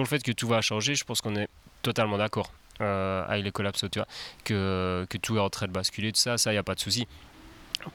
sur 0.00 0.14
le 0.14 0.18
fait 0.18 0.22
que 0.22 0.32
tout 0.32 0.48
va 0.48 0.62
changer, 0.62 0.94
je 0.94 1.04
pense 1.04 1.20
qu'on 1.20 1.36
est 1.36 1.48
totalement 1.82 2.16
d'accord 2.16 2.52
euh, 2.80 3.22
avec 3.28 3.44
les 3.44 3.52
collapses, 3.52 3.84
tu 3.92 3.98
vois, 3.98 4.08
que, 4.44 5.06
que 5.10 5.18
tout 5.18 5.36
est 5.36 5.40
en 5.40 5.50
train 5.50 5.66
de 5.66 5.72
basculer, 5.72 6.12
tout 6.12 6.20
ça, 6.20 6.38
ça, 6.38 6.50
il 6.50 6.54
n'y 6.54 6.58
a 6.58 6.62
pas 6.62 6.74
de 6.74 6.80
souci. 6.80 7.06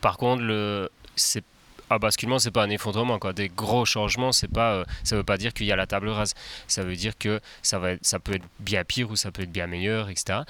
Par 0.02 0.18
contre, 0.18 0.44
le, 0.44 0.92
c'est 1.16 1.44
un 1.90 1.98
basculement, 1.98 2.38
c'est 2.38 2.52
pas 2.52 2.64
un 2.64 2.70
effondrement. 2.70 3.18
Quoi. 3.18 3.34
Des 3.34 3.50
gros 3.50 3.86
changements, 3.86 4.32
c'est 4.32 4.48
pas, 4.48 4.74
euh, 4.74 4.86
ça 5.04 5.16
veut 5.16 5.24
pas 5.24 5.38
dire 5.38 5.54
qu'il 5.54 5.66
y 5.66 5.72
a 5.72 5.76
la 5.76 5.88
table 5.88 6.10
rase. 6.10 6.34
Ça 6.68 6.84
veut 6.84 6.96
dire 6.96 7.18
que 7.18 7.40
ça, 7.64 7.80
va 7.80 7.94
ça 8.02 8.20
peut 8.20 8.36
être 8.36 8.46
bien 8.60 8.84
pire 8.84 9.10
ou 9.10 9.16
ça 9.16 9.32
peut 9.32 9.44
être 9.44 9.52
bien 9.52 9.68
meilleur, 9.68 10.10
etc. 10.10 10.42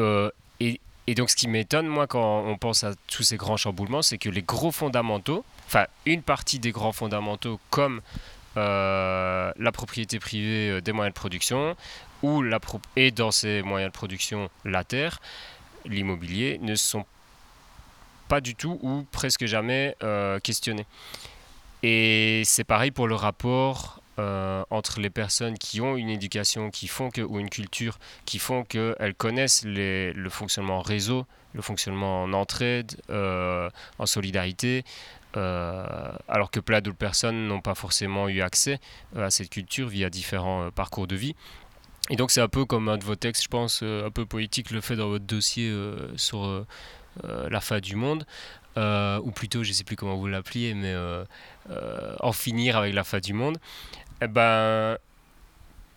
Euh, 0.00 0.30
et, 0.58 0.80
et, 1.06 1.14
donc, 1.14 1.30
ce 1.30 1.36
qui 1.36 1.46
m'étonne, 1.46 1.86
moi, 1.86 2.08
quand 2.08 2.44
on 2.46 2.56
pense 2.56 2.82
à 2.82 2.94
tous 3.06 3.22
ces 3.22 3.36
grands 3.36 3.56
chamboulements, 3.56 4.02
c'est 4.02 4.18
que 4.18 4.28
les 4.28 4.42
gros 4.42 4.72
fondamentaux, 4.72 5.44
enfin, 5.66 5.86
une 6.06 6.22
partie 6.22 6.58
des 6.58 6.72
grands 6.72 6.92
fondamentaux, 6.92 7.60
comme 7.70 8.00
la 8.56 9.72
propriété 9.72 10.18
privée 10.18 10.80
des 10.80 10.92
moyens 10.92 11.14
de 11.14 11.18
production, 11.18 11.76
ou 12.22 12.42
la 12.42 12.58
et 12.96 13.10
dans 13.10 13.30
ces 13.30 13.62
moyens 13.62 13.92
de 13.92 13.96
production, 13.96 14.48
la 14.64 14.82
terre, 14.82 15.20
l'immobilier, 15.84 16.58
ne 16.62 16.74
sont 16.74 17.04
pas 18.28 18.40
du 18.40 18.54
tout 18.54 18.78
ou 18.82 19.06
presque 19.12 19.44
jamais 19.46 19.94
euh, 20.02 20.38
questionné. 20.40 20.86
Et 21.82 22.42
c'est 22.46 22.64
pareil 22.64 22.90
pour 22.90 23.06
le 23.06 23.14
rapport 23.14 24.00
euh, 24.18 24.64
entre 24.70 25.00
les 25.00 25.10
personnes 25.10 25.58
qui 25.58 25.80
ont 25.80 25.96
une 25.96 26.08
éducation, 26.08 26.70
qui 26.70 26.88
font 26.88 27.10
que, 27.10 27.20
ou 27.20 27.38
une 27.38 27.50
culture, 27.50 27.98
qui 28.24 28.38
font 28.38 28.64
qu'elles 28.64 29.14
connaissent 29.14 29.64
le 29.66 30.28
fonctionnement 30.30 30.78
en 30.78 30.82
réseau, 30.82 31.26
le 31.52 31.62
fonctionnement 31.62 32.22
en 32.22 32.32
entraide, 32.32 32.96
euh, 33.10 33.68
en 33.98 34.06
solidarité, 34.06 34.84
alors 35.34 36.50
que 36.50 36.60
plein 36.60 36.80
d'autres 36.80 36.96
personnes 36.96 37.46
n'ont 37.46 37.60
pas 37.60 37.74
forcément 37.74 38.28
eu 38.28 38.40
accès 38.40 38.78
à 39.16 39.30
cette 39.30 39.50
culture 39.50 39.88
via 39.88 40.10
différents 40.10 40.70
parcours 40.70 41.06
de 41.06 41.16
vie. 41.16 41.34
Et 42.10 42.16
donc 42.16 42.30
c'est 42.30 42.40
un 42.40 42.48
peu 42.48 42.64
comme 42.64 42.88
un 42.88 42.98
de 42.98 43.04
vos 43.04 43.16
textes, 43.16 43.44
je 43.44 43.48
pense, 43.48 43.82
un 43.82 44.10
peu 44.10 44.26
poétique, 44.26 44.70
le 44.70 44.80
fait 44.80 44.96
dans 44.96 45.08
votre 45.08 45.24
dossier 45.24 45.74
sur 46.16 46.66
euh, 47.22 47.48
la 47.48 47.60
fin 47.60 47.78
du 47.78 47.94
monde, 47.94 48.26
euh, 48.76 49.20
ou 49.22 49.30
plutôt, 49.30 49.62
je 49.62 49.68
ne 49.68 49.74
sais 49.74 49.84
plus 49.84 49.94
comment 49.94 50.16
vous 50.16 50.26
l'appeliez, 50.26 50.74
mais 50.74 50.92
euh, 50.92 51.24
en 52.18 52.32
finir 52.32 52.76
avec 52.76 52.92
la 52.92 53.04
fin 53.04 53.20
du 53.20 53.32
monde, 53.32 53.58
eh 54.20 54.26
ben, 54.26 54.98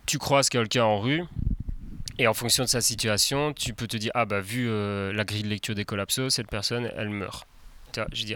tu 0.06 0.20
croises 0.20 0.50
quelqu'un 0.50 0.84
en 0.84 1.00
rue, 1.00 1.24
et 2.20 2.28
en 2.28 2.36
fonction 2.36 2.64
de 2.64 2.70
sa 2.70 2.82
situation, 2.82 3.52
tu 3.54 3.74
peux 3.74 3.88
te 3.88 3.98
dire, 3.98 4.12
ah 4.14 4.26
bah 4.26 4.42
vu 4.42 4.68
la 5.12 5.24
grille 5.24 5.44
de 5.44 5.50
lecture 5.50 5.76
des 5.76 5.86
collapsos, 5.86 6.36
cette 6.36 6.50
personne, 6.50 6.92
elle 6.96 7.10
meurt. 7.10 7.48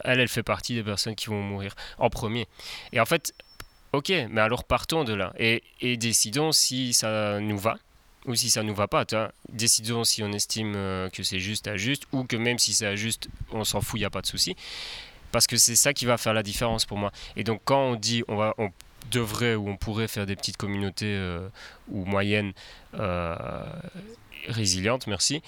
Elle, 0.04 0.20
elle 0.20 0.28
fait 0.28 0.44
partie 0.44 0.76
des 0.76 0.84
personnes 0.84 1.16
qui 1.16 1.28
vont 1.28 1.42
mourir 1.42 1.76
en 1.98 2.10
premier. 2.10 2.48
Et 2.92 3.00
en 3.00 3.06
fait, 3.06 3.34
ok, 3.94 4.12
mais 4.30 4.42
alors 4.42 4.64
partons 4.64 5.04
de 5.04 5.14
là 5.14 5.34
et, 5.38 5.62
décidons 5.98 6.52
si 6.52 6.94
ça 6.94 7.40
nous 7.40 7.58
va 7.58 7.78
ou 8.26 8.36
si 8.36 8.50
ça 8.50 8.64
nous 8.64 8.76
va 8.76 8.88
pas. 8.88 9.06
Décidons 9.50 10.04
si 10.04 10.24
on 10.24 10.32
estime 10.32 10.74
euh, 10.76 11.10
que 11.10 11.24
c'est 11.24 11.40
juste 11.40 11.68
à 11.68 11.76
juste 11.76 12.04
ou 12.12 12.24
que 12.24 12.36
même 12.36 12.60
si 12.60 12.74
c'est 12.74 12.86
à 12.86 12.96
juste, 12.96 13.30
on 13.52 13.64
s'en 13.64 13.82
fout, 13.82 14.00
il 14.00 14.04
n'y 14.04 14.06
a 14.06 14.12
pas 14.12 14.22
de 14.22 14.28
souci. 14.28 14.56
Parce 15.32 15.48
que 15.48 15.58
c'est 15.58 15.76
ça 15.76 15.94
qui 15.94 16.06
va 16.06 16.18
faire 16.18 16.34
la 16.34 16.44
différence 16.44 16.86
pour 16.86 16.98
moi. 16.98 17.12
Et 17.36 17.44
donc 17.44 17.62
quand 17.66 17.82
on 17.82 17.96
dit 17.96 18.24
on 18.28 18.72
devrait 19.10 19.56
ou 19.56 19.70
on 19.70 19.78
pourrait 19.78 20.08
faire 20.08 20.26
des 20.26 20.36
petites 20.36 20.58
communautés 20.58 21.16
euh, 21.16 21.48
ou 21.90 22.06
moyennes 22.06 22.54
euh, 22.94 23.36
résilientes, 24.48 25.08
merci, 25.08 25.42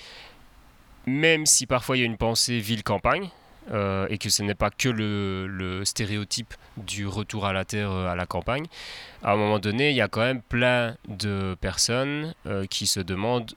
même 1.06 1.46
si 1.46 1.68
parfois 1.68 1.98
il 1.98 2.00
y 2.00 2.04
a 2.04 2.06
une 2.06 2.18
pensée 2.18 2.60
ville-campagne, 2.60 3.30
euh, 3.72 4.08
et 4.10 4.18
que 4.18 4.30
ce 4.30 4.44
n'est 4.44 4.56
pas 4.56 4.70
que 4.70 4.90
le, 4.90 5.84
stéréotype 5.86 6.54
du 6.78 7.08
retour 7.08 7.46
à 7.46 7.54
la 7.54 7.66
terre 7.66 7.92
euh, 7.92 8.08
à 8.08 8.16
la 8.16 8.26
campagne, 8.26 8.66
à 9.24 9.34
un 9.34 9.36
moment 9.36 9.60
donné, 9.60 9.90
il 9.92 9.96
y 9.96 10.02
a 10.02 10.08
quand 10.08 10.22
même 10.22 10.42
plein 10.42 10.96
de 11.08 11.56
personnes 11.62 12.34
euh, 12.46 12.66
qui 12.66 12.88
se 12.88 13.00
demandent 13.00 13.52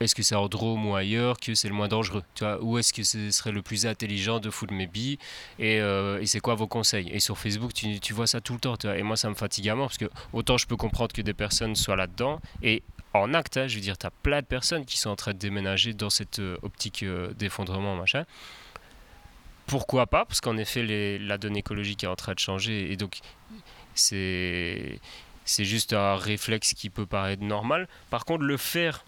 est-ce 0.00 0.16
que 0.16 0.22
c'est 0.24 0.34
en 0.34 0.48
Drôme 0.48 0.84
ou 0.86 0.96
ailleurs 0.96 1.38
que 1.38 1.54
c'est 1.54 1.68
le 1.68 1.74
moins 1.74 1.86
dangereux 1.86 2.24
tu 2.34 2.42
vois 2.42 2.60
Où 2.60 2.76
est-ce 2.76 2.92
que 2.92 3.04
ce 3.04 3.30
serait 3.30 3.52
le 3.52 3.62
plus 3.62 3.86
intelligent 3.86 4.40
de 4.40 4.50
foutre 4.50 4.74
mes 4.74 4.88
billes 4.88 5.16
Et, 5.60 5.80
c'est 6.24 6.40
quoi 6.40 6.56
vos 6.56 6.66
conseils? 6.66 7.08
Et 7.10 7.20
sur 7.20 7.38
Facebook, 7.38 7.72
tu, 7.72 8.12
vois 8.12 8.26
ça 8.26 8.40
tout 8.40 8.54
le 8.54 8.58
temps. 8.58 8.74
Et 8.96 9.04
moi, 9.04 9.16
ça 9.16 9.28
me 9.28 9.34
fatigue 9.34 9.68
à 9.68 9.76
mort 9.76 9.86
parce 9.86 9.98
que 9.98 10.10
autant 10.32 10.58
je 10.58 10.66
peux 10.66 10.74
comprendre 10.74 11.12
que 11.12 11.22
des 11.22 11.34
personnes 11.34 11.76
soient 11.76 11.94
là-dedans. 11.94 12.40
Et 12.64 12.82
en 13.14 13.32
acte, 13.32 13.58
hein, 13.58 13.68
je 13.68 13.76
veux 13.76 13.80
dire, 13.80 13.96
tu 13.96 14.04
as 14.04 14.10
plein 14.10 14.40
de 14.40 14.46
personnes 14.46 14.84
qui 14.84 14.98
sont 14.98 15.10
en 15.10 15.14
train 15.14 15.34
de 15.34 15.38
déménager 15.38 15.94
dans 15.94 16.10
cette 16.10 16.40
optique 16.62 17.04
d'effondrement, 17.38 17.94
machin 17.94 18.24
pourquoi 19.72 20.06
pas 20.06 20.26
Parce 20.26 20.42
qu'en 20.42 20.58
effet, 20.58 21.18
la 21.18 21.38
donne 21.38 21.56
écologique 21.56 22.04
est 22.04 22.06
en 22.06 22.14
train 22.14 22.34
de 22.34 22.38
changer 22.38 22.92
et 22.92 22.96
donc 22.96 23.20
c'est 23.94 24.98
juste 25.46 25.94
un 25.94 26.16
réflexe 26.16 26.74
qui 26.74 26.90
peut 26.90 27.06
paraître 27.06 27.42
normal. 27.42 27.88
Par 28.10 28.26
contre, 28.26 28.42
le 28.42 28.58
faire 28.58 29.02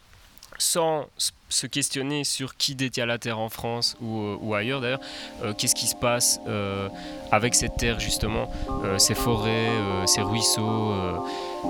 sans 0.57 1.07
se 1.51 1.67
questionner 1.67 2.25
sur 2.25 2.57
qui 2.57 2.75
détient 2.77 3.05
la 3.05 3.19
terre 3.19 3.41
en 3.41 3.51
France 3.51 3.95
ou, 4.01 4.21
euh, 4.21 4.55
ailleurs 4.55 4.81
d'ailleurs, 4.81 5.01
euh, 5.43 5.53
qu'est-ce 5.53 5.75
qui 5.75 5.87
se 5.87 5.97
passe 5.97 6.41
euh, 6.47 6.89
avec 7.31 7.55
cette 7.55 7.77
terre 7.77 8.01
justement, 8.01 8.51
ces 8.97 9.15
forêts, 9.15 9.69
ces 10.07 10.23
ruisseaux, 10.23 10.95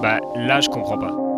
bah, 0.01 0.21
là 0.37 0.61
je 0.61 0.69
comprends 0.69 0.99
pas. 0.99 1.34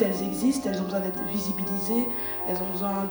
Elles 0.00 0.22
existent, 0.22 0.68
elles 0.70 0.80
ont 0.80 0.84
besoin 0.84 1.00
d'être 1.00 1.22
visibilisées, 1.24 2.08
elles 2.48 2.56
ont 2.56 2.72
besoin 2.72 3.08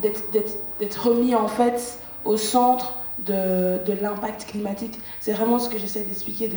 d'être 0.00 1.08
remis 1.08 1.34
en 1.34 1.48
fait 1.48 1.98
au 2.24 2.36
centre 2.36 2.94
de, 3.18 3.92
l'impact 4.00 4.46
climatique. 4.46 4.98
C'est 5.20 5.32
vraiment 5.32 5.58
ce 5.58 5.68
que 5.68 5.78
j'essaie 5.78 6.04
d'expliquer. 6.04 6.50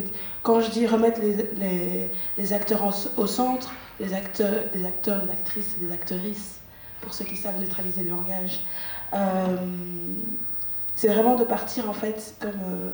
Quand 0.43 0.61
je 0.61 0.69
dis 0.71 0.85
remettre 0.87 1.21
les, 1.21 2.53
acteurs 2.53 2.93
au 3.17 3.27
centre, 3.27 3.71
les 3.99 4.13
acteurs, 4.13 4.63
les 4.73 4.85
acteurs, 4.85 5.21
les 5.25 5.31
actrices 5.31 5.75
et 5.79 5.85
les 5.85 5.91
actrices, 5.91 6.59
pour 7.01 7.13
ceux 7.13 7.25
qui 7.25 7.37
savent 7.37 7.59
neutraliser 7.59 8.03
le 8.03 8.09
langage, 8.09 8.59
euh, 9.13 9.55
c'est 10.95 11.07
vraiment 11.07 11.35
de 11.35 11.45
partir 11.45 11.89
en 11.89 11.93
fait, 11.93 12.35
comme, 12.41 12.49
euh, 12.49 12.89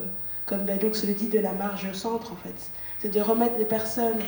comme 0.45 0.59
Bellux 0.59 0.91
le 1.07 1.13
dit, 1.13 1.27
de 1.27 1.39
la 1.39 1.53
marge 1.53 1.87
au 1.91 1.93
centre 1.93 2.31
en 2.31 2.35
fait. 2.35 2.53
C'est 2.99 3.09
de 3.09 3.19
remettre 3.19 3.57
les 3.57 3.65
personnes 3.65 4.19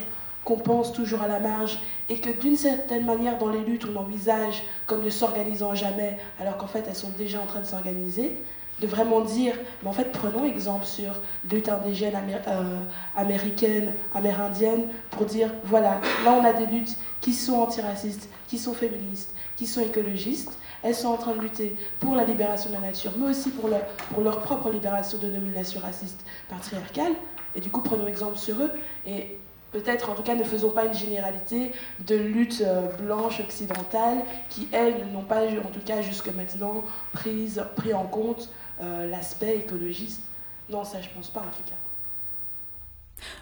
qu'on 0.47 0.55
pense 0.55 0.93
toujours 0.93 1.23
à 1.23 1.27
la 1.27 1.41
marge 1.41 1.77
et 2.07 2.21
que 2.21 2.29
d'une 2.29 2.55
certaine 2.55 3.05
manière 3.05 3.37
dans 3.37 3.49
les 3.49 3.59
luttes 3.59 3.85
on 3.93 3.97
envisage 3.97 4.63
comme 4.85 5.03
ne 5.03 5.09
s'organisant 5.09 5.75
jamais 5.75 6.17
alors 6.39 6.55
qu'en 6.55 6.67
fait 6.67 6.85
elles 6.87 6.95
sont 6.95 7.11
déjà 7.17 7.41
en 7.41 7.45
train 7.45 7.59
de 7.59 7.65
s'organiser, 7.65 8.41
de 8.79 8.87
vraiment 8.87 9.19
dire, 9.19 9.55
mais 9.83 9.89
en 9.89 9.91
fait 9.91 10.09
prenons 10.13 10.45
exemple 10.45 10.85
sur 10.85 11.19
lutte 11.51 11.67
indigène 11.67 12.15
euh, 12.47 12.79
américaine, 13.17 13.91
amérindienne, 14.15 14.87
pour 15.11 15.25
dire, 15.25 15.53
voilà, 15.65 15.99
là 16.23 16.39
on 16.41 16.45
a 16.45 16.53
des 16.53 16.67
luttes 16.67 16.95
qui 17.19 17.33
sont 17.33 17.59
antiracistes, 17.59 18.29
qui 18.47 18.57
sont 18.57 18.73
féministes, 18.73 19.35
qui 19.57 19.67
sont 19.67 19.81
écologistes, 19.81 20.57
elles 20.81 20.95
sont 20.95 21.09
en 21.09 21.17
train 21.17 21.35
de 21.35 21.41
lutter 21.41 21.75
pour 21.99 22.15
la 22.15 22.23
libération 22.23 22.69
de 22.69 22.75
la 22.75 22.81
nature, 22.81 23.11
mais 23.17 23.31
aussi 23.31 23.49
pour 23.49 23.67
leur, 23.67 23.85
pour 24.13 24.23
leur 24.23 24.39
propre 24.39 24.69
libération 24.69 25.17
de 25.17 25.27
nominations 25.27 25.81
racistes 25.81 26.23
patriarcales, 26.47 27.15
et 27.53 27.59
du 27.59 27.69
coup 27.69 27.81
prenons 27.81 28.07
exemple 28.07 28.37
sur 28.37 28.55
eux, 28.61 28.71
et 29.05 29.39
peut-être 29.77 30.09
en 30.09 30.15
tout 30.15 30.23
cas 30.23 30.35
ne 30.35 30.43
faisons 30.43 30.71
pas 30.71 30.85
une 30.85 30.93
généralité 30.93 31.71
de 32.05 32.15
lutte 32.15 32.63
euh, 32.65 32.87
blanche 32.97 33.39
occidentale 33.39 34.23
qui, 34.49 34.67
elles, 34.71 35.05
n'ont 35.13 35.23
pas, 35.23 35.43
en 35.43 35.69
tout 35.69 35.79
cas 35.85 36.01
jusque 36.01 36.33
maintenant, 36.33 36.83
pris, 37.13 37.53
pris 37.75 37.93
en 37.93 38.05
compte 38.05 38.49
euh, 38.81 39.07
l'aspect 39.07 39.57
écologiste. 39.57 40.21
Non, 40.69 40.83
ça 40.83 41.01
je 41.01 41.09
pense 41.15 41.29
pas 41.29 41.41
en 41.41 41.43
tout 41.43 41.63
cas. 41.67 41.75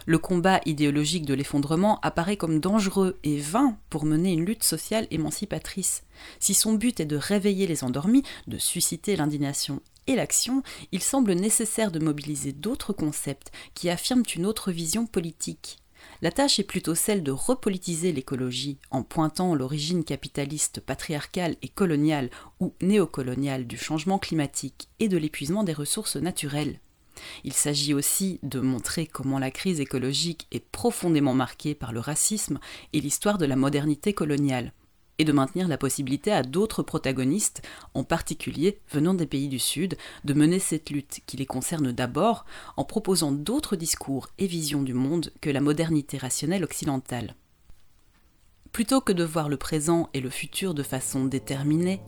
Le 0.06 0.18
combat 0.18 0.60
idéologique 0.64 1.26
de 1.26 1.34
l'effondrement 1.34 2.00
apparaît 2.00 2.36
comme 2.36 2.60
dangereux 2.60 3.18
et 3.24 3.38
vain 3.38 3.76
pour 3.90 4.04
mener 4.04 4.32
une 4.32 4.46
lutte 4.46 4.64
sociale 4.64 5.06
émancipatrice. 5.10 6.02
Si 6.40 6.54
son 6.54 6.74
but 6.74 7.00
est 7.00 7.06
de 7.06 7.16
réveiller 7.16 7.66
les 7.66 7.84
endormis, 7.84 8.22
de 8.46 8.56
susciter 8.56 9.16
l'indignation 9.16 9.82
et 10.06 10.14
l'action, 10.14 10.62
il 10.92 11.02
semble 11.02 11.32
nécessaire 11.32 11.90
de 11.90 11.98
mobiliser 11.98 12.52
d'autres 12.52 12.92
concepts 12.92 13.50
qui 13.74 13.90
affirment 13.90 14.22
une 14.34 14.46
autre 14.46 14.70
vision 14.70 15.06
politique. 15.06 15.78
La 16.22 16.30
tâche 16.30 16.58
est 16.58 16.64
plutôt 16.64 16.94
celle 16.94 17.22
de 17.22 17.30
repolitiser 17.30 18.12
l'écologie 18.12 18.78
en 18.90 19.02
pointant 19.02 19.54
l'origine 19.54 20.04
capitaliste, 20.04 20.80
patriarcale 20.80 21.56
et 21.62 21.68
coloniale 21.68 22.30
ou 22.60 22.72
néocoloniale 22.80 23.66
du 23.66 23.76
changement 23.76 24.18
climatique 24.18 24.88
et 24.98 25.08
de 25.08 25.18
l'épuisement 25.18 25.64
des 25.64 25.74
ressources 25.74 26.16
naturelles. 26.16 26.80
Il 27.44 27.52
s'agit 27.52 27.94
aussi 27.94 28.38
de 28.42 28.60
montrer 28.60 29.06
comment 29.06 29.38
la 29.38 29.50
crise 29.50 29.80
écologique 29.80 30.46
est 30.52 30.64
profondément 30.64 31.34
marquée 31.34 31.74
par 31.74 31.92
le 31.92 32.00
racisme 32.00 32.58
et 32.92 33.00
l'histoire 33.00 33.38
de 33.38 33.46
la 33.46 33.56
modernité 33.56 34.12
coloniale. 34.12 34.72
Et 35.18 35.24
de 35.24 35.32
maintenir 35.32 35.68
la 35.68 35.78
possibilité 35.78 36.32
à 36.32 36.42
d'autres 36.42 36.82
protagonistes, 36.82 37.62
en 37.94 38.04
particulier 38.04 38.78
venant 38.90 39.14
des 39.14 39.26
pays 39.26 39.48
du 39.48 39.58
Sud, 39.58 39.96
de 40.24 40.34
mener 40.34 40.58
cette 40.58 40.90
lutte 40.90 41.20
qui 41.26 41.36
les 41.36 41.46
concerne 41.46 41.92
d'abord 41.92 42.44
en 42.76 42.84
proposant 42.84 43.32
d'autres 43.32 43.76
discours 43.76 44.28
et 44.38 44.46
visions 44.46 44.82
du 44.82 44.94
monde 44.94 45.32
que 45.40 45.50
la 45.50 45.60
modernité 45.60 46.18
rationnelle 46.18 46.64
occidentale. 46.64 47.34
Plutôt 48.72 49.00
que 49.00 49.12
de 49.12 49.24
voir 49.24 49.48
le 49.48 49.56
présent 49.56 50.10
et 50.12 50.20
le 50.20 50.28
futur 50.28 50.74
de 50.74 50.82
façon 50.82 51.24
déterminée, 51.24 52.02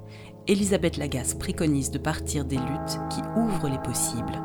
Elisabeth 0.48 0.98
Lagasse 0.98 1.34
préconise 1.34 1.90
de 1.90 1.98
partir 1.98 2.44
des 2.44 2.56
luttes 2.56 2.98
qui 3.10 3.20
ouvrent 3.36 3.68
les 3.68 3.78
possibles. 3.78 4.42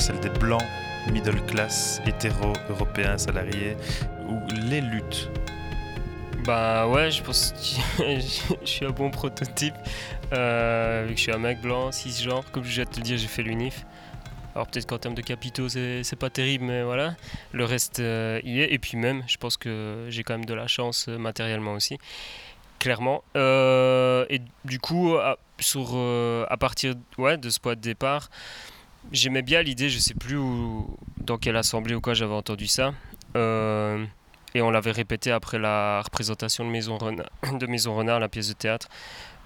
Celle 0.00 0.20
des 0.20 0.30
blancs, 0.30 0.62
middle 1.12 1.40
class, 1.46 2.00
hétéro, 2.06 2.52
européens, 2.70 3.18
salariés, 3.18 3.76
ou 4.28 4.40
les 4.68 4.80
luttes? 4.80 5.30
Bah 6.44 6.86
ouais, 6.88 7.10
je 7.10 7.22
pense 7.22 7.52
que 7.52 8.20
je 8.62 8.66
suis 8.66 8.86
un 8.86 8.90
bon 8.90 9.10
prototype, 9.10 9.74
euh, 10.32 11.04
vu 11.06 11.14
que 11.14 11.18
je 11.18 11.24
suis 11.24 11.32
un 11.32 11.38
mec 11.38 11.60
blanc, 11.60 11.92
cisgenre, 11.92 12.50
comme 12.52 12.64
je 12.64 12.74
viens 12.74 12.84
de 12.84 12.90
te 12.90 13.00
dire, 13.00 13.18
j'ai 13.18 13.26
fait 13.26 13.42
l'UNIF. 13.42 13.84
Alors 14.54 14.66
peut-être 14.66 14.86
qu'en 14.86 14.98
termes 14.98 15.14
de 15.14 15.22
capitaux, 15.22 15.68
c'est 15.68 16.18
pas 16.18 16.30
terrible, 16.30 16.64
mais 16.64 16.82
voilà. 16.82 17.14
Le 17.52 17.64
reste 17.64 18.00
euh, 18.00 18.40
y 18.42 18.60
est. 18.60 18.72
Et 18.72 18.78
puis 18.78 18.96
même, 18.96 19.22
je 19.28 19.36
pense 19.36 19.56
que 19.56 20.06
j'ai 20.08 20.24
quand 20.24 20.34
même 20.34 20.46
de 20.46 20.54
la 20.54 20.66
chance 20.66 21.06
euh, 21.08 21.16
matériellement 21.16 21.74
aussi. 21.74 21.98
Clairement. 22.78 23.22
et 23.34 24.40
du 24.64 24.78
coup, 24.78 25.16
à, 25.16 25.36
sur, 25.58 25.96
à 26.48 26.56
partir 26.56 26.94
ouais, 27.18 27.36
de 27.36 27.50
ce 27.50 27.58
point 27.58 27.74
de 27.74 27.80
départ, 27.80 28.30
j'aimais 29.12 29.42
bien 29.42 29.62
l'idée, 29.62 29.88
je 29.88 29.98
sais 29.98 30.14
plus 30.14 30.38
dans 31.18 31.38
quelle 31.38 31.56
assemblée 31.56 31.94
ou 31.94 32.00
quoi 32.00 32.14
j'avais 32.14 32.34
entendu 32.34 32.66
ça. 32.66 32.92
Euh, 33.36 34.04
et 34.54 34.62
on 34.62 34.70
l'avait 34.70 34.92
répété 34.92 35.30
après 35.30 35.58
la 35.58 36.00
représentation 36.02 36.64
de 36.64 36.70
Maison 36.70 36.96
Renard, 36.98 37.28
de 37.52 37.66
Maison 37.66 37.94
Renard 37.94 38.20
la 38.20 38.28
pièce 38.28 38.48
de 38.48 38.54
théâtre, 38.54 38.88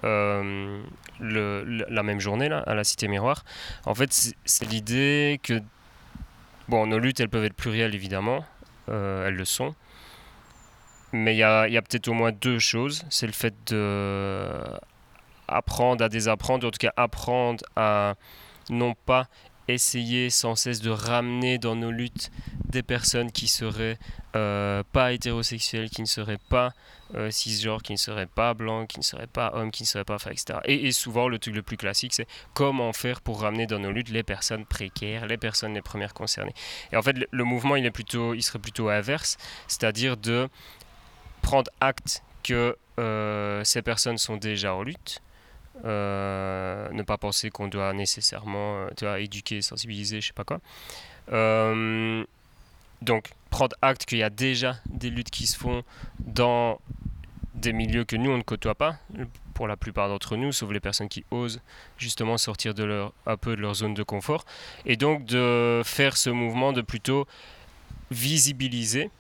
euh, 0.05 0.83
la 1.21 2.03
même 2.03 2.21
journée 2.21 2.49
là, 2.49 2.61
à 2.67 2.75
la 2.75 2.85
Cité 2.85 3.09
Miroir. 3.09 3.45
En 3.85 3.95
fait, 3.95 4.35
c'est 4.45 4.67
l'idée 4.67 5.41
que 5.43 5.61
bon, 6.69 6.87
nos 6.87 6.99
luttes, 6.99 7.21
elles 7.21 7.29
peuvent 7.29 7.45
être 7.45 7.57
plurielles 7.57 7.95
évidemment, 7.95 8.45
euh, 8.89 9.29
elles 9.29 9.37
le 9.37 9.45
sont. 9.45 9.75
Mais 11.13 11.35
il 11.35 11.39
y 11.39 11.43
a, 11.43 11.69
y 11.69 11.77
a 11.77 11.83
peut-être 11.83 12.09
au 12.09 12.15
moins 12.15 12.33
deux 12.33 12.59
choses. 12.59 13.05
C'est 13.11 13.27
le 13.27 13.33
fait 13.33 13.55
de 13.67 14.49
apprendre 15.49 16.05
à 16.05 16.09
désapprendre, 16.09 16.67
en 16.67 16.71
tout 16.71 16.79
cas 16.79 16.93
apprendre 16.97 17.65
à 17.77 18.15
non 18.71 18.95
pas 18.95 19.29
essayer 19.69 20.31
sans 20.31 20.57
cesse 20.57 20.81
de 20.81 20.91
ramener 20.91 21.59
dans 21.59 21.77
nos 21.77 21.91
luttes 21.91 22.31
des 22.69 22.83
personnes 22.83 23.31
qui 23.31 23.49
seraient 23.49 23.99
euh, 24.35 24.83
pas 24.93 25.13
hétérosexuelles, 25.13 25.91
qui 25.91 26.01
ne 26.01 26.07
seraient 26.07 26.41
pas 26.49 26.73
euh, 27.15 27.31
cisgenres, 27.31 27.83
qui 27.83 27.93
ne 27.93 27.99
seraient 27.99 28.27
pas 28.27 28.55
blancs, 28.55 28.89
qui 28.89 28.99
ne 28.99 29.05
seraient 29.05 29.27
pas 29.27 29.53
hommes, 29.55 29.71
qui 29.71 29.83
ne 29.83 29.87
seraient 29.87 30.05
pas 30.05 30.19
femmes, 30.19 30.33
etc. 30.33 30.59
Et, 30.65 30.91
souvent, 30.93 31.29
le 31.29 31.39
truc 31.39 31.55
le 31.55 31.63
plus 31.63 31.77
classique, 31.77 32.15
c'est 32.15 32.27
comment 32.55 32.93
faire 32.93 33.21
pour 33.21 33.43
ramener 33.43 33.67
dans 33.67 33.79
nos 33.79 33.93
luttes 33.93 34.09
les 34.09 34.23
personnes 34.23 34.65
précaires, 34.65 35.27
les 35.27 35.37
personnes 35.37 35.75
les 35.75 35.83
premières 35.83 36.15
concernées. 36.15 36.55
Et 36.93 36.97
en 36.97 37.03
fait, 37.03 37.17
le, 37.31 37.45
mouvement, 37.45 37.77
il, 37.77 37.85
est 37.85 37.91
plutôt, 37.91 38.35
il 38.35 38.43
serait 38.43 38.59
plutôt 38.59 38.89
inverse, 38.89 39.37
c'est-à-dire 39.69 40.17
de 40.17 40.49
prendre 41.43 41.71
acte 41.81 42.23
que 42.43 42.77
euh, 42.99 43.63
ces 43.65 43.83
personnes 43.83 44.19
sont 44.19 44.37
déjà 44.37 44.75
en 44.75 44.83
lutte, 44.83 45.21
euh, 45.85 46.89
ne 46.91 47.03
pas 47.03 47.19
penser 47.19 47.51
qu'on 47.51 47.69
doit 47.69 47.93
nécessairement 47.93 48.87
euh, 49.03 49.17
éduquer, 49.17 49.63
sensibiliser, 49.63 50.21
je 50.21 50.29
sais 50.29 50.33
pas 50.33 50.45
quoi. 50.45 50.61
Donc, 53.03 53.31
prendre 53.51 53.75
acte 53.83 54.05
qu'il 54.05 54.19
y 54.19 54.23
a 54.23 54.31
déjà 54.31 54.77
des 54.87 55.11
luttes 55.11 55.31
qui 55.31 55.49
se 55.49 55.59
font 55.59 55.83
dans 56.21 56.81
des 57.55 57.73
milieux 57.73 58.05
que 58.05 58.15
nous, 58.15 58.31
on 58.31 58.39
ne 58.39 58.43
côtoie 58.43 58.77
pas, 58.77 58.97
pour 59.55 59.67
la 59.67 59.77
plupart 59.77 60.09
d'entre 60.09 60.37
nous, 60.37 60.53
sauf 60.53 60.71
les 60.71 60.79
personnes 60.79 61.09
qui 61.09 61.25
osent 61.33 61.61
justement 61.99 62.39
sortir 62.39 62.75
de 62.75 62.85
leur, 62.85 63.13
un 63.27 63.37
peu 63.37 63.57
de 63.57 63.61
leur 63.61 63.75
zone 63.75 63.95
de 63.95 64.05
confort. 64.05 64.45
Et 64.87 64.97
donc, 64.97 65.25
de 65.25 65.83
faire 65.85 66.17
ce 66.17 66.31
mouvement 66.31 66.73
de 66.73 66.81
plutôt 66.81 67.27
visibiliser 68.13 69.11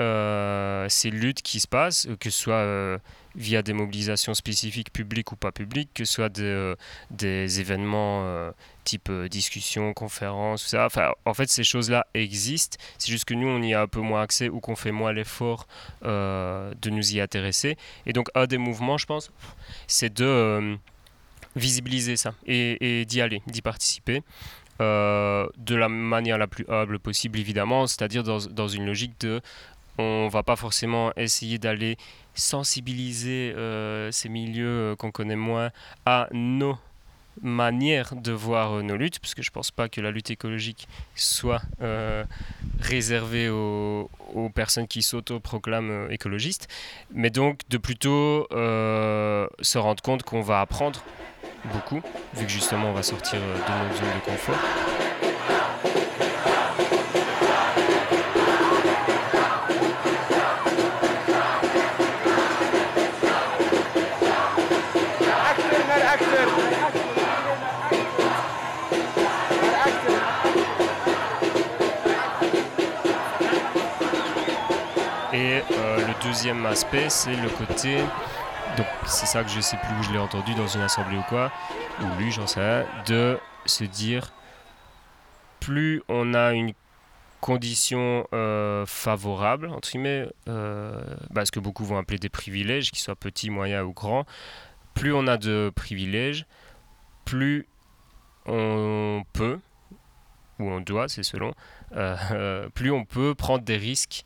ces 0.00 1.10
luttes 1.10 1.42
qui 1.42 1.60
se 1.60 1.68
passent, 1.68 2.08
que 2.18 2.30
ce 2.30 2.38
soit 2.38 3.00
via 3.34 3.62
des 3.62 3.72
mobilisations 3.72 4.34
spécifiques 4.34 4.92
publiques 4.92 5.32
ou 5.32 5.36
pas 5.36 5.52
publiques, 5.52 5.90
que 5.94 6.04
ce 6.04 6.14
soit 6.14 6.28
des, 6.28 6.42
euh, 6.42 6.74
événements 7.22 8.22
euh, 8.24 8.50
type 8.84 9.08
euh, 9.08 9.28
discussion, 9.28 9.92
conférence, 9.92 10.62
tout 10.64 10.68
ça. 10.68 10.86
Enfin, 10.86 11.12
en 11.24 11.34
fait, 11.34 11.48
ces 11.48 11.64
choses-là 11.64 12.06
existent. 12.14 12.76
C'est 12.98 13.10
juste 13.10 13.24
que 13.24 13.34
nous, 13.34 13.46
on 13.46 13.62
y 13.62 13.74
a 13.74 13.82
un 13.82 13.86
peu 13.86 14.00
moins 14.00 14.22
accès 14.22 14.48
ou 14.48 14.60
qu'on 14.60 14.76
fait 14.76 14.92
moins 14.92 15.12
l'effort 15.12 15.66
de 16.02 16.90
nous 16.90 17.14
y 17.14 17.20
intéresser. 17.20 17.76
Et 18.06 18.12
donc, 18.12 18.28
un 18.34 18.46
des 18.46 18.58
mouvements, 18.58 18.98
je 18.98 19.06
pense, 19.06 19.32
c'est 19.86 20.12
de 20.12 20.76
visibiliser 21.56 22.16
ça 22.16 22.34
et, 22.46 23.04
d'y 23.06 23.20
aller, 23.20 23.42
d'y 23.46 23.62
participer. 23.62 24.22
de 24.78 25.74
la 25.74 25.88
manière 25.88 26.38
la 26.38 26.46
plus 26.46 26.64
humble 26.68 26.98
possible 26.98 27.38
évidemment, 27.38 27.86
c'est-à-dire 27.86 28.22
dans, 28.22 28.38
dans, 28.38 28.68
une 28.68 28.86
logique 28.86 29.20
de 29.20 29.40
on 30.00 30.28
va 30.28 30.42
pas 30.42 30.56
forcément 30.56 31.12
essayer 31.16 31.58
d'aller 31.58 31.96
sensibiliser 32.34 33.52
euh, 33.56 34.10
ces 34.10 34.28
milieux 34.28 34.66
euh, 34.66 34.96
qu'on 34.96 35.10
connaît 35.10 35.36
moins 35.36 35.70
à 36.06 36.28
nos 36.32 36.76
manières 37.42 38.14
de 38.16 38.32
voir 38.32 38.72
euh, 38.72 38.82
nos 38.82 38.96
luttes, 38.96 39.18
parce 39.18 39.34
que 39.34 39.42
je 39.42 39.50
ne 39.50 39.52
pense 39.52 39.70
pas 39.70 39.88
que 39.88 40.00
la 40.00 40.10
lutte 40.10 40.30
écologique 40.30 40.88
soit 41.14 41.62
réservée 42.80 43.48
aux, 43.48 44.10
personnes 44.54 44.86
qui 44.86 45.02
s'auto-proclament 45.02 46.10
écologistes, 46.10 46.68
mais 47.12 47.30
donc 47.30 47.60
de 47.68 47.78
plutôt 47.78 48.46
se 48.50 49.78
rendre 49.78 50.02
compte 50.02 50.22
qu'on 50.22 50.42
va 50.42 50.60
apprendre 50.60 51.02
beaucoup, 51.72 52.02
vu 52.34 52.46
que 52.46 52.50
justement 52.52 52.90
on 52.90 52.94
va 52.94 53.02
sortir 53.02 53.40
de 53.40 53.46
notre 53.46 53.96
zone 53.96 54.14
de 54.14 54.24
confort. 54.24 54.99
Deuxième 76.50 76.66
aspect, 76.66 77.08
c'est 77.10 77.36
le 77.36 77.48
côté. 77.48 77.98
Donc, 78.76 78.86
c'est 79.06 79.26
ça 79.26 79.44
que 79.44 79.50
je 79.50 79.60
sais 79.60 79.76
plus 79.76 79.94
où 80.00 80.02
je 80.02 80.10
l'ai 80.10 80.18
entendu 80.18 80.52
dans 80.54 80.66
une 80.66 80.80
assemblée 80.80 81.16
ou 81.16 81.22
quoi, 81.28 81.52
ou 82.00 82.18
lui, 82.18 82.32
j'en 82.32 82.48
sais 82.48 82.60
rien, 82.60 82.86
de 83.06 83.38
se 83.66 83.84
dire 83.84 84.32
plus 85.60 86.02
on 86.08 86.34
a 86.34 86.52
une 86.52 86.72
condition 87.40 88.26
euh, 88.32 88.84
favorable, 88.84 89.68
entre 89.68 89.90
guillemets, 89.90 90.26
euh, 90.48 91.00
bah, 91.30 91.44
ce 91.46 91.52
que 91.52 91.60
beaucoup 91.60 91.84
vont 91.84 91.98
appeler 91.98 92.18
des 92.18 92.28
privilèges, 92.28 92.90
qu'ils 92.90 93.02
soient 93.02 93.14
petits, 93.14 93.50
moyens 93.50 93.84
ou 93.86 93.92
grands, 93.92 94.24
plus 94.94 95.12
on 95.12 95.28
a 95.28 95.36
de 95.36 95.70
privilèges, 95.76 96.46
plus 97.24 97.68
on 98.46 99.22
peut, 99.32 99.60
ou 100.58 100.68
on 100.68 100.80
doit, 100.80 101.08
c'est 101.08 101.22
selon, 101.22 101.54
euh, 101.94 102.68
plus 102.74 102.90
on 102.90 103.04
peut 103.04 103.36
prendre 103.36 103.62
des 103.62 103.76
risques 103.76 104.24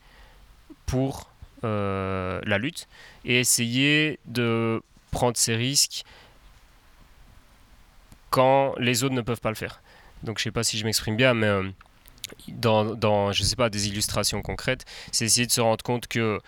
pour 0.87 1.34
euh, 1.64 2.40
la 2.44 2.59
lutte 2.59 2.88
et 3.25 3.40
essayer 3.40 4.18
de 4.26 4.83
prendre 5.11 5.37
ces 5.37 5.56
risques 5.56 6.04
quand 8.30 8.75
les 8.78 9.04
autres 9.04 9.14
ne 9.14 9.21
peuvent 9.21 9.40
pas 9.40 9.50
le 9.50 9.54
faire. 9.54 9.80
Donc 10.23 10.38
je 10.38 10.44
sais 10.44 10.50
pas 10.50 10.64
si 10.64 10.78
je 10.78 10.85
m'exprime 10.85 11.16
bien, 11.16 11.35
mais 11.35 11.47
euh, 11.47 11.68
dans, 12.49 12.85
dans, 12.85 13.33
je 13.33 13.42
sais 13.42 13.56
pas, 13.56 13.71
des 13.71 13.88
illustrations 13.88 14.42
concrètes, 14.42 14.85
c'est 15.12 15.25
essayer 15.25 15.47
de 15.47 15.52
se 15.52 15.61
rendre 15.61 15.85
compte 15.85 16.06
que 16.06 16.40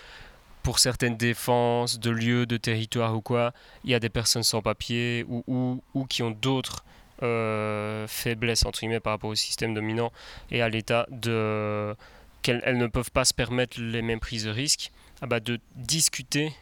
pour 0.62 0.80
certaines 0.80 1.16
défenses 1.16 2.00
de 2.00 2.11
lieux, 2.11 2.44
de 2.44 2.56
territoires 2.56 3.14
ou 3.14 3.20
quoi, 3.20 3.52
il 3.85 3.90
y 3.90 3.94
a 3.94 4.00
des 4.00 4.08
personnes 4.08 4.42
sans 4.42 4.62
papier 4.62 5.25
ou, 5.28 5.44
ou, 5.46 5.82
ou 5.94 6.06
qui 6.06 6.25
ont 6.25 6.32
d'autres 6.32 6.85
euh, 7.23 8.06
faiblesses 8.08 8.66
entre 8.66 8.80
guillemets 8.80 9.00
par 9.00 9.12
rapport 9.12 9.30
au 9.30 9.35
système 9.35 9.73
dominant 9.73 10.12
et 10.50 10.61
à 10.61 10.68
l'État 10.68 11.06
de 11.11 11.94
qu'elles 12.42 12.76
ne 12.76 12.87
peuvent 12.87 13.11
pas 13.11 13.25
se 13.25 13.32
permettre 13.32 13.80
les 13.80 14.02
mêmes 14.02 14.20
prises 14.20 14.44
de 14.44 14.50
risques, 14.50 14.92
ah 15.23 15.26
bah, 15.26 15.40
de 15.40 15.58
discuter 15.75 16.52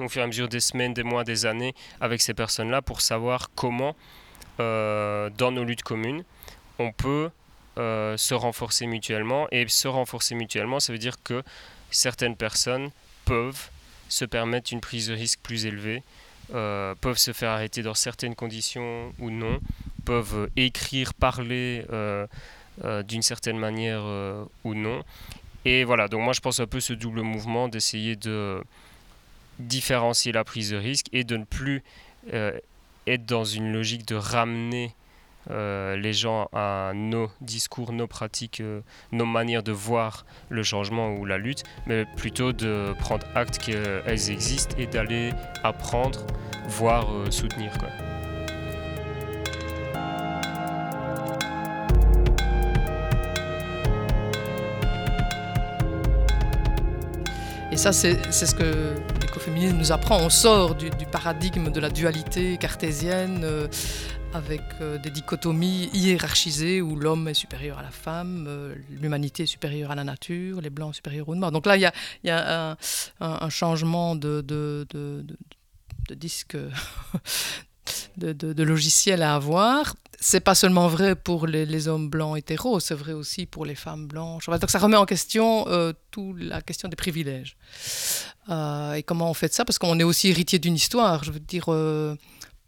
au 0.00 0.08
fur 0.08 0.20
et 0.20 0.24
à 0.24 0.26
mesure 0.26 0.48
des 0.48 0.60
semaines, 0.60 0.94
des 0.94 1.02
mois, 1.02 1.24
des 1.24 1.46
années 1.46 1.74
avec 2.00 2.20
ces 2.20 2.34
personnes-là 2.34 2.82
pour 2.82 3.00
savoir 3.00 3.50
comment, 3.54 3.96
euh, 4.60 5.30
dans 5.30 5.52
nos 5.52 5.64
luttes 5.64 5.82
communes, 5.82 6.24
on 6.78 6.92
peut 6.92 7.30
euh, 7.78 8.16
se 8.16 8.34
renforcer 8.34 8.86
mutuellement. 8.86 9.46
Et 9.50 9.66
se 9.68 9.88
renforcer 9.88 10.34
mutuellement, 10.34 10.80
ça 10.80 10.92
veut 10.92 10.98
dire 10.98 11.22
que 11.22 11.42
certaines 11.90 12.36
personnes 12.36 12.90
peuvent 13.24 13.70
se 14.08 14.24
permettre 14.24 14.72
une 14.72 14.80
prise 14.80 15.08
de 15.08 15.14
risque 15.14 15.40
plus 15.42 15.66
élevée, 15.66 16.02
euh, 16.54 16.94
peuvent 17.00 17.18
se 17.18 17.32
faire 17.32 17.50
arrêter 17.50 17.82
dans 17.82 17.94
certaines 17.94 18.34
conditions 18.34 19.12
ou 19.18 19.30
non, 19.30 19.60
peuvent 20.04 20.50
écrire, 20.56 21.14
parler 21.14 21.84
d'une 23.04 23.22
certaine 23.22 23.58
manière 23.58 24.02
ou 24.64 24.74
non. 24.74 25.04
Et 25.64 25.84
voilà, 25.84 26.08
donc 26.08 26.22
moi 26.22 26.32
je 26.32 26.40
pense 26.40 26.60
un 26.60 26.66
peu 26.66 26.80
ce 26.80 26.92
double 26.92 27.22
mouvement 27.22 27.68
d'essayer 27.68 28.16
de 28.16 28.62
différencier 29.58 30.32
la 30.32 30.44
prise 30.44 30.70
de 30.70 30.76
risque 30.76 31.06
et 31.12 31.24
de 31.24 31.36
ne 31.36 31.44
plus 31.44 31.82
euh, 32.32 32.58
être 33.06 33.26
dans 33.26 33.44
une 33.44 33.72
logique 33.72 34.06
de 34.06 34.14
ramener 34.14 34.94
euh, 35.50 35.96
les 35.96 36.12
gens 36.12 36.48
à 36.52 36.92
nos 36.94 37.28
discours, 37.40 37.92
nos 37.92 38.06
pratiques, 38.06 38.60
euh, 38.60 38.80
nos 39.10 39.26
manières 39.26 39.62
de 39.62 39.72
voir 39.72 40.24
le 40.48 40.62
changement 40.62 41.14
ou 41.14 41.24
la 41.24 41.38
lutte, 41.38 41.64
mais 41.86 42.06
plutôt 42.16 42.52
de 42.52 42.94
prendre 43.00 43.26
acte 43.34 43.58
qu'elles 43.58 44.30
existent 44.30 44.76
et 44.78 44.86
d'aller 44.86 45.32
apprendre, 45.64 46.26
voire 46.68 47.08
soutenir. 47.30 47.72
Et 57.72 57.78
ça, 57.78 57.90
c'est 57.90 58.30
ce 58.30 58.54
que 58.54 58.94
l'écoféminisme 59.22 59.78
nous 59.78 59.92
apprend. 59.92 60.18
On 60.18 60.28
sort 60.28 60.74
du, 60.74 60.90
paradigme 61.10 61.72
de 61.72 61.80
la 61.80 61.88
dualité 61.88 62.58
cartésienne 62.58 63.40
euh, 63.44 63.66
avec 64.34 64.60
euh, 64.82 64.98
des 64.98 65.08
dichotomies 65.08 65.88
hiérarchisées 65.94 66.82
où 66.82 66.96
l'homme 66.96 67.28
est 67.28 67.34
supérieur 67.34 67.78
à 67.78 67.82
la 67.82 67.90
femme, 67.90 68.44
euh, 68.46 68.74
l'humanité 69.00 69.44
est 69.44 69.46
supérieure 69.46 69.90
à 69.90 69.94
la 69.94 70.04
nature, 70.04 70.60
les 70.60 70.68
blancs 70.68 70.94
supérieurs 70.94 71.30
aux 71.30 71.34
noirs. 71.34 71.50
Donc 71.50 71.64
là, 71.64 71.78
il 71.78 71.90
y 72.24 72.30
a, 72.30 72.76
un, 73.20 73.48
changement 73.48 74.16
de, 74.16 74.44
disque 76.10 76.58
de, 78.18 78.62
logiciels 78.62 79.22
à 79.22 79.34
avoir. 79.34 79.94
C'est 80.24 80.38
pas 80.38 80.54
seulement 80.54 80.86
vrai 80.86 81.16
pour 81.16 81.48
les, 81.48 81.88
hommes 81.88 82.08
blancs 82.08 82.38
hétéros, 82.38 82.78
c'est 82.78 82.94
vrai 82.94 83.12
aussi 83.12 83.44
pour 83.44 83.66
les 83.66 83.74
femmes 83.74 84.06
blanches. 84.06 84.46
Donc 84.46 84.70
ça 84.70 84.78
remet 84.78 84.96
en 84.96 85.04
question 85.04 85.66
euh, 85.66 85.92
toute 86.12 86.40
la 86.40 86.62
question 86.62 86.88
des 86.88 86.94
privilèges. 86.94 87.56
Euh, 88.48 88.94
et 88.94 89.02
comment 89.02 89.28
on 89.28 89.34
fait 89.34 89.52
ça? 89.52 89.64
Parce 89.64 89.80
qu'on 89.80 89.98
est 89.98 90.04
aussi 90.04 90.28
héritier 90.28 90.60
d'une 90.60 90.76
histoire. 90.76 91.24
Je 91.24 91.32
veux 91.32 91.40
dire, 91.40 91.64
euh, 91.68 92.14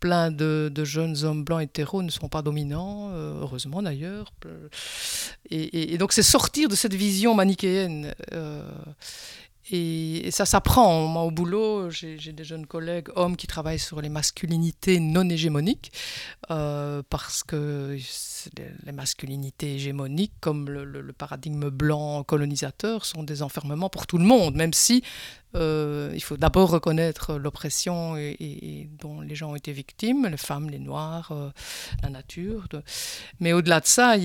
plein 0.00 0.32
de, 0.32 0.72
jeunes 0.82 1.22
hommes 1.22 1.44
blancs 1.44 1.62
hétéros 1.62 2.02
ne 2.02 2.10
sont 2.10 2.28
pas 2.28 2.42
dominants, 2.42 3.12
heureusement 3.12 3.82
d'ailleurs. 3.82 4.32
Et, 5.48 5.94
et, 5.94 5.96
donc 5.96 6.12
c'est 6.12 6.24
sortir 6.24 6.68
de 6.68 6.74
cette 6.74 6.94
vision 6.94 7.36
manichéenne. 7.36 8.12
Et, 9.70 10.30
ça 10.30 10.44
s'apprend. 10.44 11.06
Moi, 11.06 11.22
au 11.22 11.30
boulot, 11.30 11.90
j'ai 11.90 12.32
des 12.32 12.44
jeunes 12.44 12.66
collègues, 12.66 13.08
hommes, 13.16 13.36
qui 13.36 13.46
travaillent 13.46 13.78
sur 13.78 14.00
les 14.00 14.08
masculinités 14.08 15.00
non 15.00 15.28
hégémoniques, 15.28 15.92
euh, 16.50 17.02
parce 17.08 17.42
que 17.42 17.96
les 18.84 18.92
masculinités 18.92 19.74
hégémoniques, 19.76 20.34
comme 20.40 20.68
le, 20.68 21.12
paradigme 21.12 21.70
blanc 21.70 22.24
colonisateur, 22.24 23.04
sont 23.06 23.22
des 23.22 23.42
enfermements 23.42 23.88
pour 23.88 24.06
tout 24.06 24.18
le 24.18 24.24
monde, 24.24 24.54
même 24.54 24.72
si 24.72 25.02
euh, 25.54 26.10
il 26.12 26.22
faut 26.22 26.36
d'abord 26.36 26.70
reconnaître 26.70 27.34
l'oppression 27.34 28.16
et, 28.16 28.90
dont 29.00 29.20
les 29.20 29.36
gens 29.36 29.52
ont 29.52 29.56
été 29.56 29.72
victimes, 29.72 30.26
les 30.26 30.36
femmes, 30.36 30.68
les 30.68 30.80
noirs, 30.80 31.30
euh, 31.30 31.50
la 32.02 32.10
nature. 32.10 32.66
Mais 33.40 33.52
au-delà 33.52 33.80
de 33.80 33.86
ça, 33.86 34.16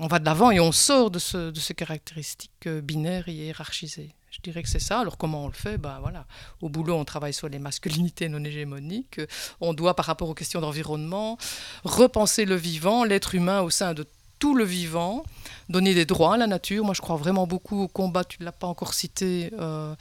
on 0.00 0.06
va 0.06 0.18
de 0.18 0.24
l'avant 0.24 0.50
et 0.50 0.60
on 0.60 0.72
sort 0.72 1.10
de, 1.10 1.50
de 1.50 1.60
ces 1.60 1.74
caractéristiques 1.74 2.68
binaires 2.68 3.28
et 3.28 3.32
hiérarchisées. 3.32 4.14
Je 4.36 4.42
dirais 4.42 4.62
que 4.62 4.68
c'est 4.68 4.78
ça. 4.78 5.00
Alors 5.00 5.16
comment 5.16 5.44
on 5.44 5.46
le 5.46 5.54
fait? 5.54 5.78
Ben, 5.78 5.98
voilà. 6.00 6.26
Au 6.60 6.68
boulot, 6.68 6.94
on 6.94 7.04
travaille 7.04 7.32
sur 7.32 7.48
les 7.48 7.58
masculinités 7.58 8.28
non 8.28 8.44
hégémoniques. 8.44 9.20
On 9.60 9.72
doit, 9.72 9.96
par 9.96 10.04
rapport 10.04 10.28
aux 10.28 10.34
questions 10.34 10.60
d'environnement, 10.60 11.38
repenser 11.84 12.44
le 12.44 12.54
vivant, 12.54 13.04
l'être 13.04 13.34
humain 13.34 13.62
au 13.62 13.70
sein 13.70 13.94
de 13.94 14.04
tout 14.38 14.54
le 14.54 14.64
vivant, 14.64 15.24
donner 15.70 15.94
des 15.94 16.04
droits 16.04 16.34
à 16.34 16.36
la 16.36 16.46
nature. 16.46 16.84
Moi, 16.84 16.92
je 16.92 17.00
crois 17.00 17.16
vraiment 17.16 17.46
beaucoup 17.46 17.80
au 17.82 17.88
combat, 17.88 18.24
tu 18.24 18.36
ne 18.40 18.44
l'as 18.44 18.52
pas 18.52 18.66
encore 18.66 18.92
cité, 18.92 19.50
euh, 19.58 19.94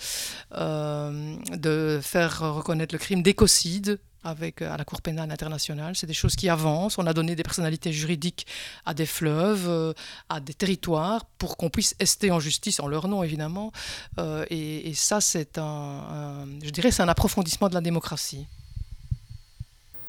euh, 0.53 1.35
de 1.55 2.01
faire 2.03 2.53
reconnaître 2.53 2.93
le 2.93 2.99
crime 2.99 3.23
d'écocide 3.23 3.99
avec, 4.25 4.61
euh, 4.61 4.73
à 4.73 4.77
la 4.77 4.83
Cour 4.83 5.01
pénale 5.01 5.31
internationale. 5.31 5.95
C'est 5.95 6.07
des 6.07 6.13
choses 6.13 6.35
qui 6.35 6.49
avancent. 6.49 6.97
On 6.97 7.07
a 7.07 7.13
donné 7.13 7.35
des 7.35 7.43
personnalités 7.43 7.93
juridiques 7.93 8.47
à 8.85 8.93
des 8.93 9.05
fleuves, 9.05 9.67
euh, 9.69 9.93
à 10.29 10.39
des 10.39 10.53
territoires, 10.53 11.25
pour 11.37 11.55
qu'on 11.55 11.69
puisse 11.69 11.95
ester 11.99 12.31
en 12.31 12.39
justice, 12.39 12.79
en 12.79 12.87
leur 12.87 13.07
nom 13.07 13.23
évidemment. 13.23 13.71
Euh, 14.19 14.45
et, 14.49 14.93
ça, 14.95 15.21
c'est 15.21 15.57
un, 15.57 16.45
je 16.63 16.69
dirais, 16.69 16.91
c'est 16.91 17.03
un 17.03 17.07
approfondissement 17.07 17.69
de 17.69 17.73
la 17.73 17.81
démocratie. 17.81 18.47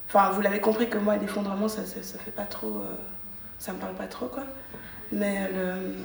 Enfin, 0.08 0.30
vous 0.30 0.40
l'avez 0.40 0.60
compris 0.60 0.88
que 0.88 0.98
moi, 0.98 1.16
l'effondrement, 1.16 1.68
ça, 1.68 1.84
ça, 1.84 2.02
ça, 2.02 2.18
fait 2.18 2.30
pas 2.30 2.44
trop, 2.44 2.82
ça 3.58 3.72
me 3.72 3.78
parle 3.78 3.94
pas 3.94 4.06
trop, 4.06 4.26
quoi. 4.26 4.44
Mais 5.12 5.50
le, 5.50 5.96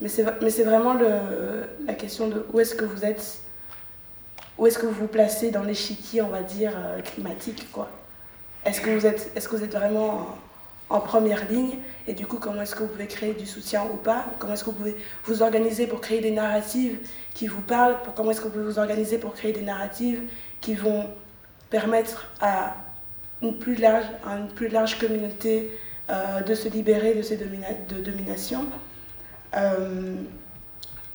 mais 0.00 0.08
c'est, 0.08 0.24
mais 0.40 0.50
c'est 0.50 0.64
vraiment 0.64 0.94
la 0.94 1.94
question 1.94 2.28
de 2.28 2.44
où 2.52 2.58
est-ce 2.58 2.74
que 2.74 2.86
vous 2.86 3.04
êtes 3.04 3.41
où 4.62 4.66
est-ce 4.68 4.78
que 4.78 4.86
vous 4.86 4.92
vous 4.92 5.08
placez 5.08 5.50
dans 5.50 5.64
l'échiquier, 5.64 6.22
on 6.22 6.28
va 6.28 6.44
dire, 6.44 6.70
euh, 6.76 7.00
climatique 7.00 7.72
quoi? 7.72 7.90
Est-ce 8.64 8.80
que, 8.80 8.90
vous 8.90 9.06
êtes, 9.06 9.32
est-ce 9.34 9.48
que 9.48 9.56
vous 9.56 9.64
êtes 9.64 9.74
vraiment 9.74 10.36
en, 10.88 11.00
première 11.00 11.50
ligne? 11.50 11.78
Et 12.06 12.12
du 12.12 12.28
coup, 12.28 12.36
comment 12.36 12.62
est-ce 12.62 12.76
que 12.76 12.84
vous 12.84 12.88
pouvez 12.88 13.08
créer 13.08 13.32
du 13.34 13.44
soutien 13.44 13.82
ou 13.92 13.96
pas? 13.96 14.24
Comment 14.38 14.52
est-ce 14.52 14.62
que 14.62 14.70
vous 14.70 14.76
pouvez 14.76 14.96
vous 15.24 15.42
organiser 15.42 15.88
pour 15.88 16.00
créer 16.00 16.20
des 16.20 16.30
narratives 16.30 17.00
qui 17.34 17.48
vous 17.48 17.60
parlent? 17.60 17.96
Comment 18.14 18.30
est-ce 18.30 18.40
que 18.40 18.44
vous 18.44 18.52
pouvez 18.52 18.64
vous 18.64 18.78
organiser 18.78 19.18
pour 19.18 19.34
créer 19.34 19.52
des 19.52 19.62
narratives 19.62 20.22
qui 20.60 20.76
vont 20.76 21.08
permettre 21.68 22.30
à 22.40 22.76
une 23.42 23.58
plus 23.58 23.74
large, 23.74 24.06
à 24.24 24.36
une 24.36 24.46
plus 24.46 24.68
large 24.68 24.96
communauté 24.96 25.76
euh, 26.08 26.40
de 26.40 26.54
se 26.54 26.68
libérer 26.68 27.14
de 27.14 27.22
ces 27.22 27.36
de 27.36 28.00
dominations 28.00 28.66
euh, 29.56 30.14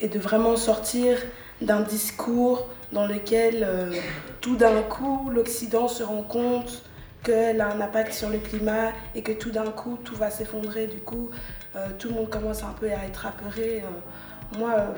et 0.02 0.08
de 0.08 0.18
vraiment 0.18 0.54
sortir 0.56 1.16
d'un 1.62 1.80
discours 1.80 2.68
dans 2.92 3.06
lequel 3.06 3.62
euh, 3.62 3.92
tout 4.40 4.56
d'un 4.56 4.82
coup 4.82 5.30
l'Occident 5.30 5.88
se 5.88 6.02
rend 6.02 6.22
compte 6.22 6.82
qu'elle 7.22 7.60
a 7.60 7.72
un 7.72 7.80
impact 7.80 8.12
sur 8.12 8.30
le 8.30 8.38
climat 8.38 8.92
et 9.14 9.22
que 9.22 9.32
tout 9.32 9.50
d'un 9.50 9.70
coup 9.70 9.98
tout 10.04 10.14
va 10.16 10.30
s'effondrer. 10.30 10.86
Du 10.86 10.98
coup, 10.98 11.30
euh, 11.76 11.88
tout 11.98 12.08
le 12.08 12.14
monde 12.14 12.30
commence 12.30 12.62
un 12.62 12.74
peu 12.78 12.90
à 12.90 13.04
être 13.04 13.26
apeuré. 13.26 13.82
Euh, 13.82 14.58
moi, 14.58 14.94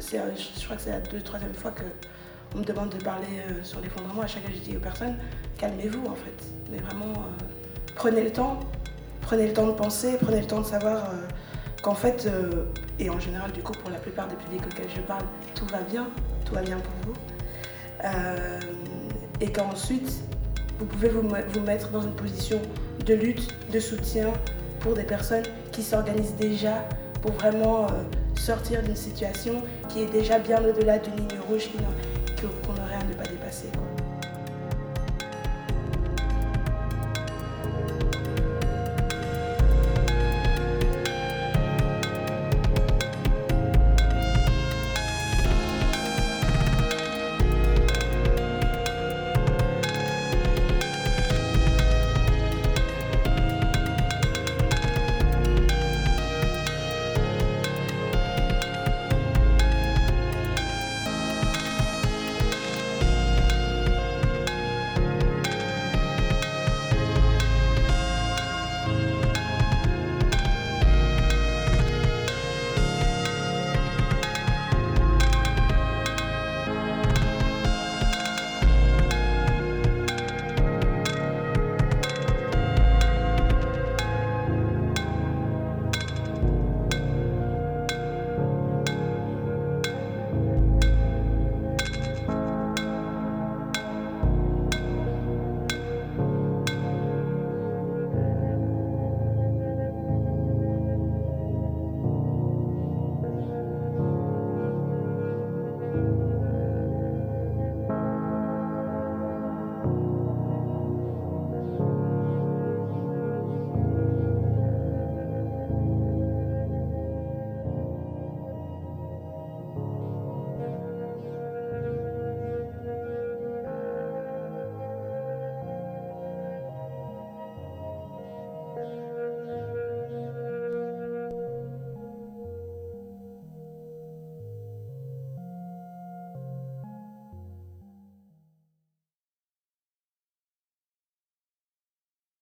je 0.00 0.64
crois 0.64 0.76
que 0.76 0.82
c'est 0.82 0.90
la 0.90 1.00
deuxième, 1.00 1.22
troisième 1.22 1.54
fois 1.54 1.72
qu'on 1.72 2.58
me 2.58 2.64
demande 2.64 2.90
de 2.90 3.02
parler 3.02 3.42
sur 3.62 3.80
l'effondrement. 3.80 4.22
À 4.22 4.26
chaque 4.26 4.42
fois, 4.44 4.52
je 4.54 4.60
dis 4.60 4.76
aux 4.76 4.80
personnes, 4.80 5.16
calmez-vous 5.58 6.06
en 6.06 6.14
fait. 6.14 6.52
Mais 6.70 6.78
vraiment, 6.78 7.12
prenez 7.96 8.22
le 8.22 8.32
temps. 8.32 8.60
Prenez 9.20 9.46
le 9.46 9.52
temps 9.52 9.66
de 9.66 9.72
penser, 9.72 10.16
prenez 10.20 10.40
le 10.40 10.46
temps 10.46 10.60
de 10.60 10.66
savoir 10.66 11.10
qu'en 11.82 11.94
fait, 11.94 12.28
et 12.98 13.10
en 13.10 13.20
général, 13.20 13.52
du 13.52 13.62
coup, 13.62 13.72
pour 13.72 13.90
la 13.90 13.98
plupart 13.98 14.28
des 14.28 14.36
publics 14.36 14.64
auxquels 14.66 14.90
je 14.94 15.02
parle, 15.02 15.24
tout 15.54 15.66
va 15.66 15.80
bien, 15.80 16.06
tout 16.46 16.54
va 16.54 16.62
bien 16.62 16.78
pour 16.78 17.12
vous. 17.12 17.23
Euh, 18.04 18.60
et 19.40 19.50
qu'ensuite, 19.50 20.22
vous 20.78 20.86
pouvez 20.86 21.08
vous, 21.08 21.22
mettre 21.60 21.90
dans 21.90 22.02
une 22.02 22.14
position 22.14 22.60
de 23.04 23.14
lutte, 23.14 23.54
de 23.72 23.80
soutien 23.80 24.32
pour 24.80 24.94
des 24.94 25.02
personnes 25.02 25.44
qui 25.72 25.82
s'organisent 25.82 26.36
déjà 26.36 26.86
pour 27.22 27.32
vraiment 27.32 27.84
euh, 27.84 27.88
sortir 28.34 28.82
d'une 28.82 28.96
situation 28.96 29.62
qui 29.88 30.02
est 30.02 30.12
déjà 30.12 30.38
bien 30.38 30.62
au-delà 30.62 30.98
d'une 30.98 31.16
ligne 31.16 31.40
rouge 31.48 31.68
qu'on 31.72 31.82